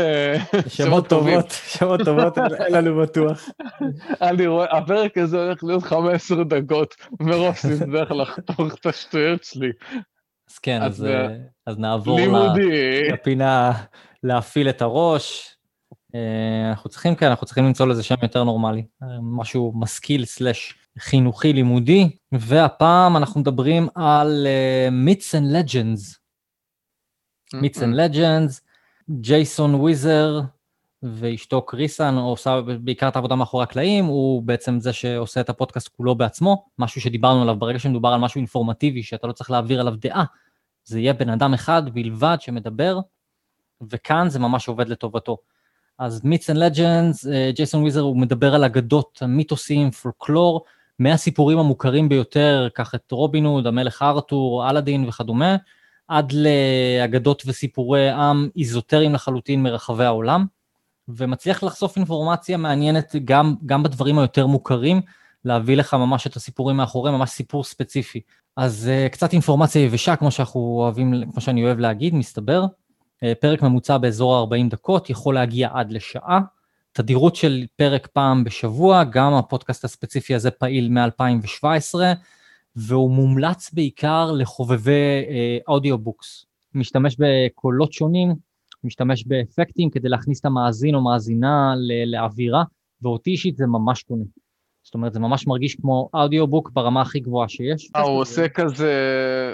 [0.69, 3.49] שמות טובות, שמות טובות, אין לנו בטוח.
[4.23, 9.71] אני רואה, הפרק הזה הולך להיות 15 דקות, מרוב שנצטרך לחתוך את השטויות שלי.
[10.51, 11.09] אז כן, אז, אז,
[11.67, 13.09] אז נעבור לימודי.
[13.13, 13.73] לפינה
[14.23, 15.55] להפעיל את הראש.
[15.93, 16.17] Uh,
[16.71, 18.85] אנחנו צריכים, כן, אנחנו צריכים למצוא לזה שם יותר נורמלי,
[19.23, 24.47] משהו משכיל סלאש חינוכי לימודי, והפעם אנחנו מדברים על
[25.07, 26.19] Myths and Legends.
[27.55, 28.61] Myths and Legends,
[29.11, 30.41] ג'ייסון וויזר
[31.03, 36.15] ואשתו קריסן עושה בעיקר את העבודה מאחורי הקלעים, הוא בעצם זה שעושה את הפודקאסט כולו
[36.15, 40.25] בעצמו, משהו שדיברנו עליו ברגע שמדובר על משהו אינפורמטיבי שאתה לא צריך להעביר עליו דעה,
[40.85, 43.01] זה יהיה בן אדם אחד בלבד שמדבר,
[43.91, 45.37] וכאן זה ממש עובד לטובתו.
[45.99, 50.65] אז Myths and Legends, ג'ייסון וויזר הוא מדבר על אגדות, המיתוסים, פולקלור,
[50.99, 55.57] מהסיפורים המוכרים ביותר, קח את רובין הוד, המלך ארתור, אלאדין וכדומה,
[56.09, 60.47] עד לאגדות וסיפורי עם איזוטריים לחלוטין מרחבי העולם,
[61.09, 65.01] ומצליח לחשוף אינפורמציה מעניינת גם, גם בדברים היותר מוכרים,
[65.45, 68.21] להביא לך ממש את הסיפורים מאחורי, ממש סיפור ספציפי.
[68.57, 72.65] אז uh, קצת אינפורמציה יבשה, כמו שאנחנו אוהבים, כמו שאני אוהב להגיד, מסתבר.
[72.65, 76.41] Uh, פרק ממוצע באזור ה-40 דקות, יכול להגיע עד לשעה.
[76.99, 81.95] תדירות של פרק פעם בשבוע, גם הפודקאסט הספציפי הזה פעיל מ-2017,
[82.77, 85.25] והוא מומלץ בעיקר לחובבי
[85.69, 86.45] audiobooks.
[86.45, 88.35] אה, משתמש בקולות שונים,
[88.85, 91.75] משתמש באפקטים כדי להכניס את המאזין או מאזינה
[92.07, 92.65] לאווירה,
[93.03, 94.25] ואותי אישית זה ממש קונה.
[94.83, 97.91] זאת אומרת, זה ממש מרגיש כמו audiobook ברמה הכי גבוהה שיש.
[97.97, 98.93] אה, הוא עושה כזה,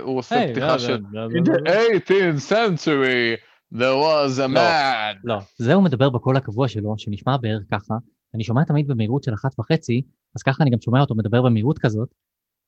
[0.02, 1.02] הוא עושה פתיחה של...
[1.38, 3.40] In the 18th century,
[3.74, 5.20] there was a man.
[5.24, 7.94] לא, זה הוא מדבר בקול הקבוע שלו, שנשמע בערך ככה.
[8.34, 10.02] אני שומע תמיד במהירות של אחת וחצי,
[10.36, 12.08] אז ככה אני גם שומע אותו מדבר במהירות כזאת,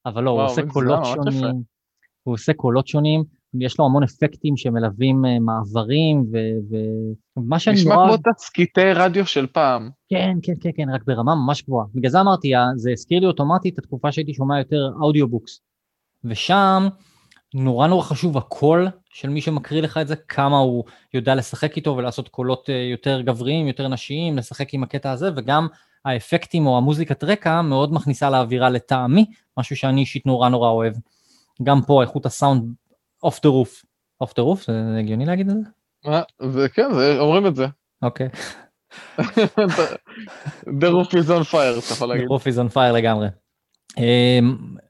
[0.07, 1.63] אבל לא, הוא עושה קולות שונים.
[2.23, 3.25] הוא עושה קולות שונים,
[3.61, 6.27] יש לו המון אפקטים שמלווים מעברים,
[7.37, 9.91] ומה שאני נשמע כמו תסכיתי רדיו של פעם.
[10.09, 11.87] כן, כן, כן, כן, רק ברמה ממש גבוהה.
[11.95, 15.61] בגלל זה אמרתי, זה הזכיר לי אוטומטית את התקופה שהייתי שומע יותר audiobooks.
[16.25, 16.89] ושם
[17.59, 21.97] נורא נורא חשוב הקול של מי שמקריא לך את זה, כמה הוא יודע לשחק איתו
[21.97, 25.67] ולעשות קולות יותר גבריים, יותר נשיים, לשחק עם הקטע הזה, וגם
[26.05, 29.27] האפקטים או המוזיקת רקע מאוד מכניסה לאווירה לטעמי,
[29.59, 30.93] משהו שאני אישית נורא נורא אוהב.
[31.63, 32.75] גם פה איכות הסאונד
[33.23, 33.85] off the roof.
[34.21, 34.67] off the roof?
[34.67, 35.61] זה הגיוני להגיד את זה?
[36.05, 36.23] מה?
[36.53, 37.67] זה כן, זה, אומרים את זה.
[38.03, 38.29] אוקיי.
[40.81, 42.27] The roof is on fire, אתה יכול להגיד.
[42.27, 43.29] The roof is on fire לגמרי.
[43.99, 44.03] Um,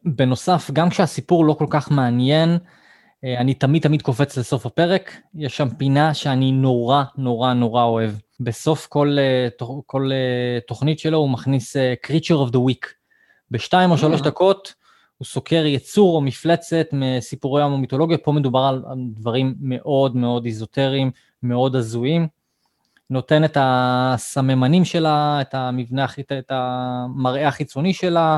[0.04, 5.56] בנוסף, גם כשהסיפור לא כל כך מעניין, uh, אני תמיד תמיד קופץ לסוף הפרק, יש
[5.56, 8.10] שם פינה שאני נורא נורא נורא אוהב.
[8.40, 9.16] בסוף כל,
[9.60, 12.86] uh, כל uh, תוכנית שלו הוא מכניס Creature of the Week.
[13.50, 14.74] בשתיים או שלוש דקות,
[15.18, 18.82] הוא סוקר יצור או מפלצת מסיפורי עם המיתולוגיה, פה מדובר על
[19.14, 21.10] דברים מאוד מאוד איזוטריים,
[21.42, 22.28] מאוד הזויים.
[23.10, 26.06] נותן את הסממנים שלה, את המבנה,
[26.38, 28.36] את המראה החיצוני שלה,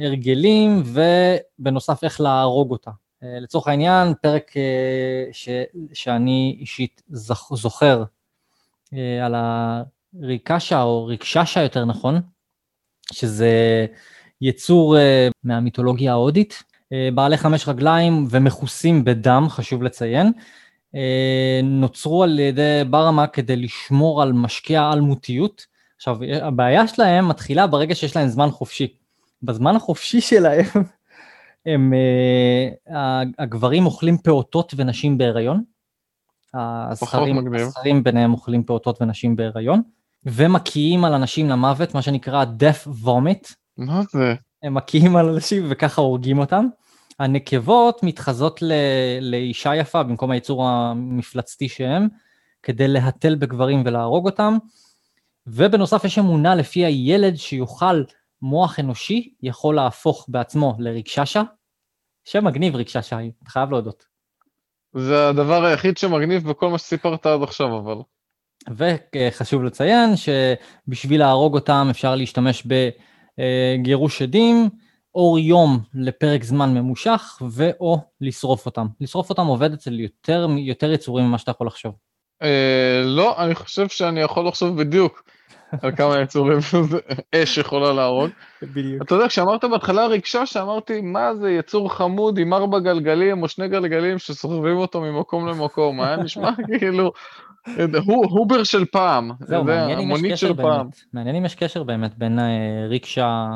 [0.00, 0.82] הרגלים,
[1.58, 2.90] ובנוסף איך להרוג אותה.
[3.22, 4.52] לצורך העניין, פרק
[5.32, 5.48] ש,
[5.92, 7.02] שאני אישית
[7.52, 8.04] זוכר
[9.22, 12.20] על הריקשה, או ריקששה יותר נכון,
[13.12, 13.86] שזה
[14.40, 14.96] יצור
[15.44, 16.62] מהמיתולוגיה ההודית,
[17.14, 20.32] בעלי חמש רגליים ומכוסים בדם, חשוב לציין.
[21.62, 25.66] נוצרו על ידי ברמה כדי לשמור על משקיע אלמותיות.
[25.96, 28.97] עכשיו, הבעיה שלהם מתחילה ברגע שיש להם זמן חופשי.
[29.42, 30.66] בזמן החופשי שלהם,
[31.66, 31.92] הם,
[32.88, 32.92] uh,
[33.38, 35.62] הגברים אוכלים פעוטות ונשים בהיריון.
[36.54, 39.82] הזכרים, הזכרים ביניהם אוכלים פעוטות ונשים בהיריון.
[40.24, 43.54] ומקיאים על אנשים למוות, מה שנקרא death vomit.
[43.76, 44.34] מה זה?
[44.62, 46.66] הם מקיאים על אנשים וככה הורגים אותם.
[47.18, 48.72] הנקבות מתחזות ל...
[49.20, 52.08] לאישה יפה במקום היצור המפלצתי שהם,
[52.62, 54.58] כדי להתל בגברים ולהרוג אותם.
[55.46, 58.02] ובנוסף יש אמונה לפי הילד שיוכל
[58.42, 61.42] מוח אנושי יכול להפוך בעצמו לריקששה.
[62.24, 64.04] שם מגניב ריקששה, אתה חייב להודות.
[64.94, 67.96] זה הדבר היחיד שמגניב בכל מה שסיפרת עד עכשיו אבל.
[68.76, 72.66] וחשוב לציין שבשביל להרוג אותם אפשר להשתמש
[73.38, 74.68] בגירוש עדים,
[75.14, 78.86] אור יום לפרק זמן ממושך, ואו לשרוף אותם.
[79.00, 81.94] לשרוף אותם עובד אצל יותר, יותר יצורים ממה שאתה יכול לחשוב.
[82.42, 85.22] אה, לא, אני חושב שאני יכול לחשוב בדיוק
[85.82, 86.58] על כמה יצורים
[87.34, 88.30] אש יכולה להרוג.
[88.62, 89.02] בדיוק.
[89.02, 93.68] אתה יודע, כשאמרת בהתחלה רגשה, שאמרתי, מה זה יצור חמוד עם ארבע גלגלים או שני
[93.68, 97.12] גלגלים שסוחבים אותו ממקום למקום, היה נשמע כאילו
[98.06, 102.18] הוא הובר של פעם, זהו, מעניין אם יש קשר באמת, מעניין אם יש קשר באמת
[102.18, 103.46] בין אה, ריקשה,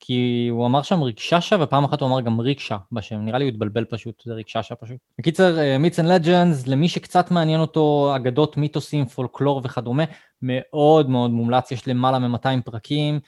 [0.00, 3.48] כי הוא אמר שם ריקששה ופעם אחת הוא אמר גם ריקשה בשם, נראה לי הוא
[3.48, 4.96] התבלבל פשוט, זה ריקששה פשוט.
[5.18, 10.04] בקיצר, Myths and Legends, למי שקצת מעניין אותו אגדות, מיתוסים, פולקלור וכדומה,
[10.42, 13.20] מאוד מאוד מומלץ, יש למעלה מ-200 פרקים,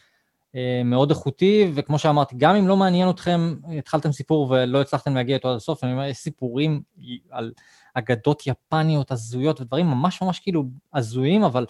[0.54, 5.36] אה, מאוד איכותי, וכמו שאמרתי, גם אם לא מעניין אתכם, התחלתם סיפור ולא הצלחתם להגיע
[5.36, 6.82] איתו עד הסוף, אני אומר, יש סיפורים
[7.30, 7.52] על
[7.94, 11.66] אגדות יפניות הזויות ודברים ממש ממש כאילו הזויים, אבל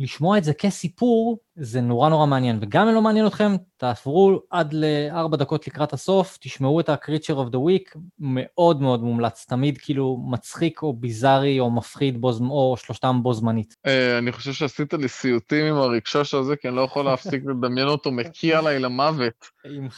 [0.00, 2.58] לשמוע את זה כסיפור, זה נורא נורא מעניין.
[2.60, 7.52] וגם אם לא מעניין אתכם, תעברו עד לארבע דקות לקראת הסוף, תשמעו את ה-Creature of
[7.52, 13.20] the Week, מאוד מאוד מומלץ, תמיד כאילו מצחיק או ביזארי או מפחיד בו, או שלושתם
[13.22, 13.76] בו זמנית.
[13.86, 17.88] אה, אני חושב שעשית לי סיוטים עם הרקשש הזה, כי אני לא יכול להפסיק לדמיין
[17.88, 19.44] אותו מקיא עליי למוות.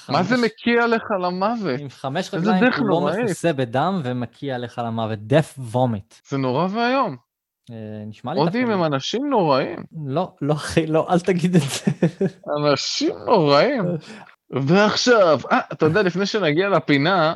[0.08, 1.80] מה זה מקיא עליך למוות?
[1.80, 5.18] עם חמש רגליים, הוא לא מכוסה בדם ומקיא עליך למוות.
[5.28, 6.20] death vomit.
[6.28, 7.29] זה נורא ואיום.
[7.72, 8.40] אה, נשמע לי...
[8.40, 9.84] הודים הם אנשים נוראים.
[10.06, 12.06] לא, לא אחי, לא, אל תגיד את זה.
[12.58, 13.84] אנשים נוראים.
[14.50, 17.34] ועכשיו, אה, אתה יודע, לפני שנגיע לפינה,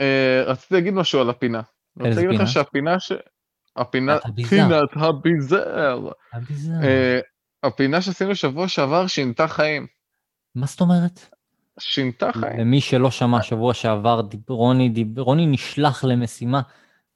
[0.00, 1.58] אה, רציתי להגיד משהו על הפינה.
[1.58, 2.08] איזה פינה?
[2.08, 3.12] אני רוצה להגיד לך שהפינה ש...
[3.76, 4.18] הפינה,
[4.48, 6.08] פינת הביזר.
[6.32, 6.74] הביזר.
[7.62, 9.86] הפינה שעשינו שבוע שעבר שינתה חיים.
[10.54, 11.34] מה זאת אומרת?
[11.78, 12.60] שינתה חיים.
[12.60, 16.60] למי שלא שמע שבוע שעבר, רוני, רוני נשלח למשימה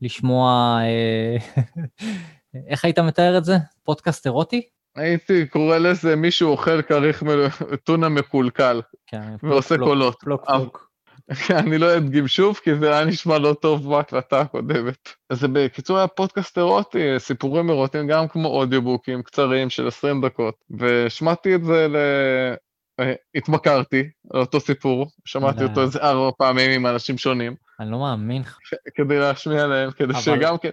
[0.05, 1.63] לשמוע, אה,
[2.71, 3.57] איך היית מתאר את זה?
[3.85, 4.63] פודקאסט אירוטי?
[4.97, 7.23] הייתי קורא לזה מישהו אוכל כריך
[7.85, 10.17] טונה מקולקל, כן, ועושה פלוק, קולות.
[10.21, 10.95] פלוק פלוק.
[11.51, 15.09] אני לא אדגים שוב, כי זה היה נשמע לא טוב בהקלטה הקודמת.
[15.31, 20.55] אז זה בקיצור היה פודקאסט אירוטי, סיפורים אירוטיים, גם כמו אודיובוקים קצרים של 20 דקות,
[20.79, 21.97] ושמעתי את זה ל...
[23.01, 27.55] אה, התמכרתי על אותו סיפור, שמעתי אותו איזה ארבע פעמים עם אנשים שונים.
[27.81, 28.43] אני לא מאמין.
[28.95, 30.71] כדי להשמיע להם, כדי שגם כן...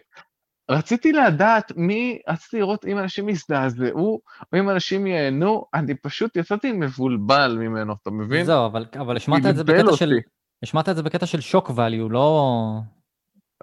[0.72, 4.22] רציתי לדעת מי, רציתי לראות אם אנשים יזדעזעו,
[4.54, 8.46] או אם אנשים ייהנו, אני פשוט יצאתי מבולבל ממנו, אתה מבין?
[8.46, 10.14] זהו, אבל, אבל השמעת את זה בקטע של...
[10.64, 12.58] השמעת את זה בקטע של שוק ואליו, לא...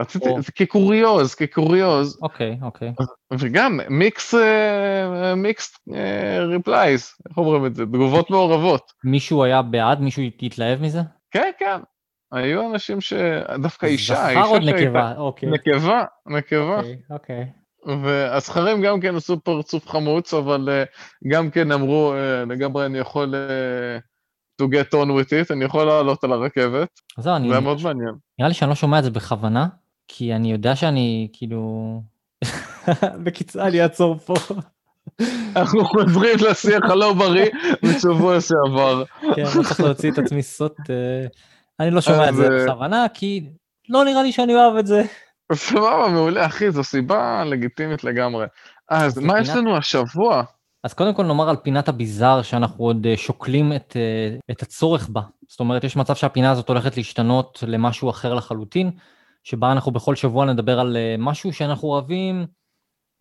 [0.00, 0.42] רציתי, או...
[0.42, 2.18] זה כקוריוז, כקוריוז.
[2.22, 2.92] אוקיי, אוקיי.
[3.38, 4.34] וגם מיקס,
[5.36, 5.78] mixed
[6.48, 7.86] replies, איך אומרים את זה?
[7.86, 8.92] תגובות מעורבות.
[9.04, 10.00] מישהו היה בעד?
[10.00, 11.00] מישהו התלהב מזה?
[11.30, 11.80] כן, כן.
[12.32, 13.12] היו אנשים ש...
[13.62, 15.48] דווקא אישה, זכר או נקבה, אוקיי.
[15.50, 16.76] נקבה, נקבה.
[16.76, 17.46] אוקיי, אוקיי.
[18.02, 23.34] והזכרים גם כן עשו פרצוף חמוץ, אבל אה, גם כן אמרו, אה, לגמרי אני יכול
[23.34, 26.88] אה, to get on with it, אני יכול לעלות על הרכבת.
[27.18, 27.48] זהו, אני...
[27.48, 28.14] זה מאוד מעניין.
[28.38, 29.66] נראה לי שאני לא שומע את זה בכוונה,
[30.08, 32.02] כי אני יודע שאני כאילו...
[33.24, 34.34] בקיצור, אני אעצור פה.
[35.56, 37.50] אנחנו חוזרים לשיח הלא בריא
[37.82, 39.04] בשבוע שעבר.
[39.34, 40.76] כן, אני צריך להוציא את עצמי סוט.
[41.80, 43.50] אני לא שומע את זה בכוונה, כי
[43.88, 45.02] לא נראה לי שאני אוהב את זה.
[45.52, 48.46] סבבה, מעולה, אחי, זו סיבה לגיטימית לגמרי.
[48.88, 50.42] אז מה יש לנו השבוע?
[50.84, 53.96] אז קודם כל נאמר על פינת הביזאר שאנחנו עוד שוקלים את,
[54.50, 55.20] את הצורך בה.
[55.48, 58.90] זאת אומרת, יש מצב שהפינה הזאת הולכת להשתנות למשהו אחר לחלוטין,
[59.44, 62.46] שבה אנחנו בכל שבוע נדבר על משהו שאנחנו אוהבים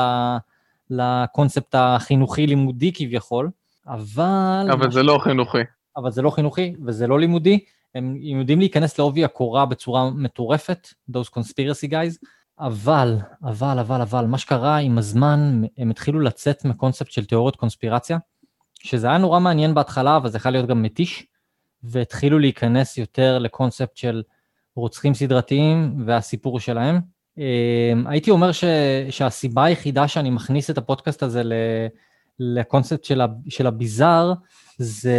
[0.89, 3.49] לקונספט החינוכי-לימודי כביכול,
[3.88, 4.67] אבל...
[4.71, 5.62] אבל זה לא חינוכי.
[5.97, 7.60] אבל זה לא חינוכי וזה לא לימודי.
[7.95, 12.25] הם, הם יודעים להיכנס לעובי הקורה בצורה מטורפת, those conspiracy guys,
[12.60, 18.17] אבל, אבל, אבל, אבל, מה שקרה עם הזמן, הם התחילו לצאת מקונספט של תיאוריות קונספירציה,
[18.84, 21.26] שזה היה נורא מעניין בהתחלה, אבל זה יכול להיות גם מתיש,
[21.84, 24.24] והתחילו להיכנס יותר לקונספט של
[24.76, 27.00] רוצחים סדרתיים והסיפור שלהם.
[27.38, 28.63] אמ, הייתי אומר ש,
[29.10, 31.54] שהסיבה היחידה שאני מכניס את הפודקאסט הזה ל,
[32.39, 34.34] לקונספט של, ה, של הביזאר,
[34.78, 35.15] זה,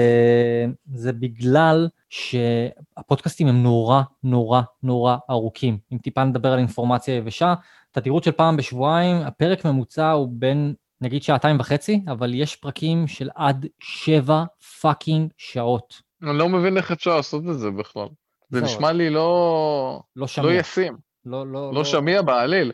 [0.94, 5.79] זה בגלל שהפודקאסטים הם נורא נורא נורא ארוכים.
[5.92, 7.55] אם טיפה נדבר על אינפורמציה יבשה,
[7.90, 13.30] תדירות של פעם בשבועיים, הפרק ממוצע הוא בין נגיד שעתיים וחצי, אבל יש פרקים של
[13.34, 14.44] עד שבע
[14.81, 15.94] fucking שעות.
[16.22, 18.08] אני לא מבין איך אפשר לעשות את זה בכלל.
[18.50, 20.02] זה נשמע לי לא...
[20.16, 20.46] לא שמיע.
[20.46, 22.72] לא ישים, לא, לא, לא שמיע בעליל.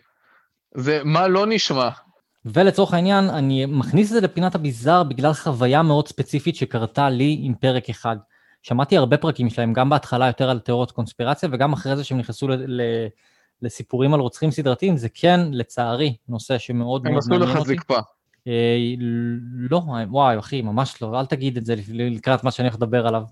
[0.74, 1.88] זה מה לא נשמע.
[2.44, 7.54] ולצורך העניין, אני מכניס את זה לפינת הביזאר בגלל חוויה מאוד ספציפית שקרתה לי עם
[7.54, 8.16] פרק אחד.
[8.62, 12.48] שמעתי הרבה פרקים שלהם, גם בהתחלה יותר על תיאוריות קונספירציה, וגם אחרי זה שהם נכנסו
[12.48, 13.06] ל- ל-
[13.62, 17.74] לסיפורים על רוצחים סדרתיים, זה כן, לצערי, נושא שמאוד הם מאוד עשו מעניין לך אותי.
[17.74, 17.98] זקפה.
[18.46, 18.77] אה,
[19.70, 23.22] לא, וואי, אחי, ממש לא, אל תגיד את זה לקראת מה שאני הולך לדבר עליו.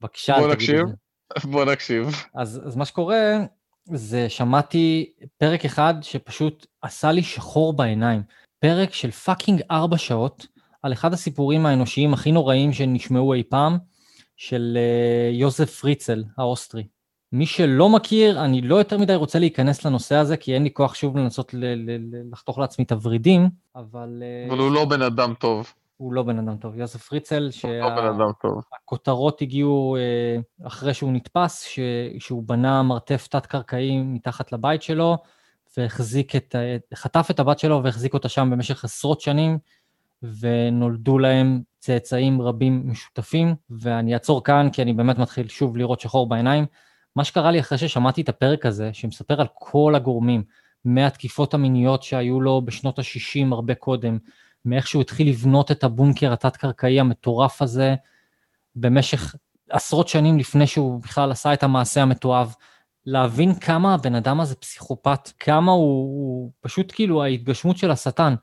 [0.00, 0.86] בבקשה, אל תגיד את.
[0.88, 0.94] זה.
[1.52, 2.06] בוא נקשיב.
[2.34, 3.38] אז, אז מה שקורה,
[3.84, 8.22] זה שמעתי פרק אחד שפשוט עשה לי שחור בעיניים.
[8.58, 10.46] פרק של fucking ארבע שעות,
[10.82, 13.78] על אחד הסיפורים האנושיים הכי נוראים שנשמעו אי פעם,
[14.36, 16.86] של אה, יוזף פריצל האוסטרי.
[17.32, 20.94] מי שלא מכיר, אני לא יותר מדי רוצה להיכנס לנושא הזה, כי אין לי כוח
[20.94, 25.34] שוב לנסות ל- ל- לחתוך לעצמי את הוורידים, אבל uh, אבל הוא לא בן אדם
[25.34, 25.72] טוב.
[25.96, 26.78] הוא לא בן אדם טוב.
[26.78, 28.24] יוזף פריצל, הוא לא
[29.42, 31.78] הגיעו אה, אחרי שהוא נתפס, ש,
[32.18, 35.16] שהוא בנה מרתף תת-קרקעי מתחת לבית שלו,
[35.76, 36.54] והחזיק את,
[36.94, 39.58] חטף את הבת שלו והחזיק אותה שם במשך עשרות שנים,
[40.40, 46.28] ונולדו להם צאצאים רבים משותפים, ואני אעצור כאן כי אני באמת מתחיל שוב לראות שחור
[46.28, 46.66] בעיניים.
[47.16, 50.42] מה שקרה לי אחרי ששמעתי את הפרק הזה, שמספר על כל הגורמים,
[50.84, 54.18] מהתקיפות המיניות שהיו לו בשנות ה-60 הרבה קודם,
[54.64, 57.94] מאיך שהוא התחיל לבנות את הבונקר התת-קרקעי המטורף הזה
[58.76, 59.34] במשך
[59.70, 62.54] עשרות שנים לפני שהוא בכלל עשה את המעשה המתועב,
[63.06, 68.34] להבין כמה הבן אדם הזה פסיכופת, כמה הוא, הוא פשוט כאילו ההתגשמות של השטן.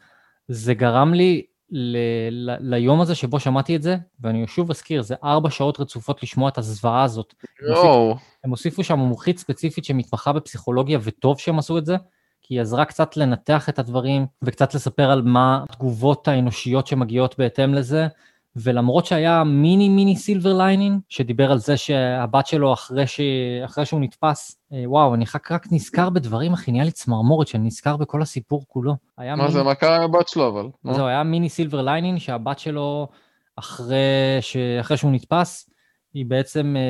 [0.48, 1.46] זה גרם לי
[1.78, 1.98] ל,
[2.32, 6.50] ל, ליום הזה שבו שמעתי את זה, ואני שוב אזכיר, זה ארבע שעות רצופות לשמוע
[6.50, 7.34] את הזוועה הזאת.
[7.68, 8.18] יואו.
[8.44, 11.96] הם הוסיפו שם מומחית ספציפית שמתמחה בפסיכולוגיה, וטוב שהם עשו את זה,
[12.42, 17.74] כי היא עזרה קצת לנתח את הדברים, וקצת לספר על מה התגובות האנושיות שמגיעות בהתאם
[17.74, 18.08] לזה,
[18.56, 23.20] ולמרות שהיה מיני מיני silver lining, שדיבר על זה שהבת שלו אחרי, ש...
[23.66, 27.68] אחרי שהוא נתפס, אה, וואו, אני רק, רק נזכר בדברים, אחי, נהיה לי צמרמורת, שאני
[27.68, 28.96] נזכר בכל הסיפור כולו.
[29.36, 29.52] מה מיני...
[29.52, 30.94] זה, מה קרה עם הבת שלו אבל?
[30.94, 33.08] זהו, היה מיני silver lining שהבת שלו,
[33.56, 34.58] אחרי, ש...
[34.58, 35.70] אחרי שהוא נתפס,
[36.14, 36.82] היא בעצם אה,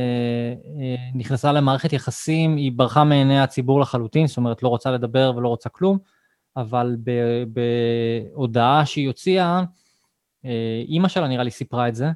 [0.82, 5.47] אה, נכנסה למערכת יחסים, היא ברחה מעיני הציבור לחלוטין, זאת אומרת, לא רוצה לדבר ולא
[5.47, 5.97] רוצה כלום,
[6.58, 6.95] אבל
[8.34, 9.63] בהודעה שהיא הוציאה, אה,
[10.88, 12.12] אימא שלה נראה לי סיפרה את זה,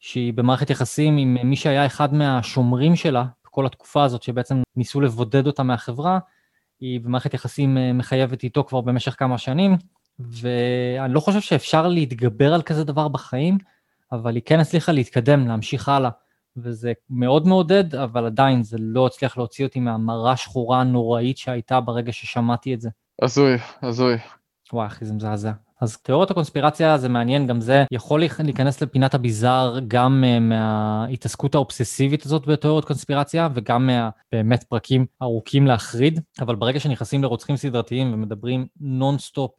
[0.00, 5.46] שהיא במערכת יחסים עם מי שהיה אחד מהשומרים שלה בכל התקופה הזאת, שבעצם ניסו לבודד
[5.46, 6.18] אותה מהחברה,
[6.80, 9.76] היא במערכת יחסים אה, מחייבת איתו כבר במשך כמה שנים,
[10.18, 13.58] ואני לא חושב שאפשר להתגבר על כזה דבר בחיים,
[14.12, 16.10] אבל היא כן הצליחה להתקדם, להמשיך הלאה.
[16.56, 22.12] וזה מאוד מעודד, אבל עדיין זה לא הצליח להוציא אותי מהמרה השחורה הנוראית שהייתה ברגע
[22.12, 22.90] ששמעתי את זה.
[23.22, 24.16] הזוי, הזוי.
[24.72, 25.52] וואי, אחי, זה מזעזע.
[25.80, 31.54] אז תיאוריות הקונספירציה זה מעניין, גם זה יכול להיכ- להיכנס לפינת הביזאר גם uh, מההתעסקות
[31.54, 38.66] האובססיבית הזאת בתיאוריות קונספירציה, וגם מהבאמת פרקים ארוכים להחריד, אבל ברגע שנכנסים לרוצחים סדרתיים ומדברים
[38.80, 39.50] נונסטופ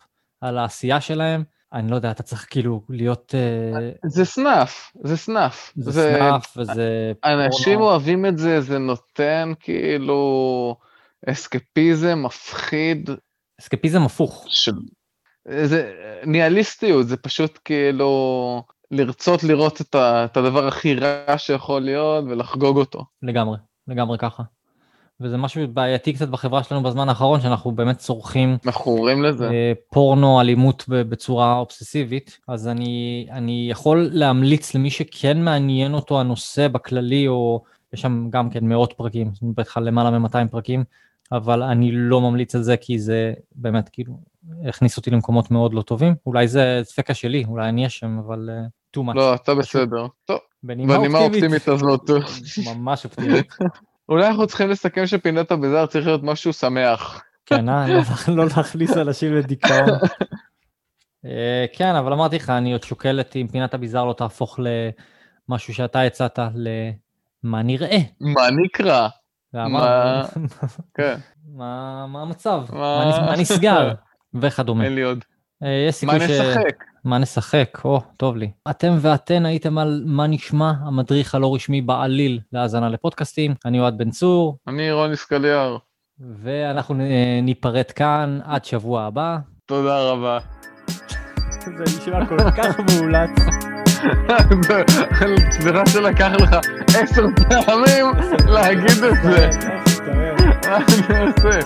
[0.41, 3.35] על העשייה שלהם, אני לא יודע, אתה צריך כאילו להיות...
[3.35, 5.73] uh, זה סנאף, זה סנאף.
[5.75, 7.11] זה סנאף וזה...
[7.25, 7.89] אנשים פורנו.
[7.89, 10.75] אוהבים את זה, זה נותן כאילו
[11.29, 13.09] אסקפיזם מפחיד
[13.61, 14.45] אסקפיזם הפוך.
[14.49, 14.71] של...
[15.47, 15.93] זה
[16.25, 20.25] ניהליסטיות, זה פשוט כאילו לרצות לראות את, ה...
[20.25, 23.05] את הדבר הכי רע שיכול להיות ולחגוג אותו.
[23.21, 24.43] לגמרי, לגמרי ככה.
[25.21, 29.49] וזה משהו בעייתי קצת בחברה שלנו בזמן האחרון, שאנחנו באמת צורכים מכורים לזה.
[29.49, 36.67] אה, פורנו, אלימות בצורה אובססיבית, אז אני, אני יכול להמליץ למי שכן מעניין אותו הנושא
[36.67, 40.83] בכללי, או יש שם גם כן מאות פרקים, בטח למעלה מ-200 פרקים,
[41.31, 44.13] אבל אני לא ממליץ על זה כי זה באמת כאילו
[44.69, 46.15] הכניס אותי למקומות מאוד לא טובים.
[46.25, 49.15] אולי זה ספקה שלי, אולי אני אשם, אבל uh, too much.
[49.15, 50.07] לא, אתה בסדר.
[50.25, 52.09] טוב, בנימה אופטימית הזאת.
[52.75, 53.47] ממש אופטימית.
[54.09, 57.23] אולי אנחנו צריכים לסכם שפינת הביזאר צריך להיות משהו שמח.
[57.45, 57.87] כן, אה?
[57.87, 58.01] לא,
[58.35, 59.89] לא להכניס אנשים לדיכאון.
[61.25, 64.59] אה, כן, אבל אמרתי לך, אני עוד שוקלת אם פינת הביזאר לא תהפוך
[65.49, 67.97] למשהו שאתה הצעת, למה נראה.
[68.21, 69.07] מה נקרא?
[69.53, 70.23] מה...
[70.93, 71.15] כן.
[71.53, 72.63] מה, המצב?
[72.71, 73.93] מה נסגר?
[74.41, 74.83] וכדומה.
[74.83, 75.23] אין לי עוד.
[75.63, 76.83] אה, יש סיכוי מה נשחק?
[77.03, 77.77] מה נשחק?
[77.85, 78.51] או, טוב לי.
[78.69, 83.53] אתם ואתן הייתם על מה נשמע, המדריך הלא רשמי בעליל להאזנה לפודקאסטים.
[83.65, 84.57] אני אוהד בן צור.
[84.67, 85.77] אני רוני סקליאר.
[86.19, 86.95] ואנחנו
[87.43, 89.37] ניפרד כאן עד שבוע הבא.
[89.65, 90.39] תודה רבה.
[91.65, 93.29] זה נשמע כל כך מאולץ.
[95.65, 96.55] נראה שלקח לך
[97.01, 98.05] עשר פעמים
[98.47, 99.49] להגיד את זה.
[100.69, 101.59] מה אני עושה?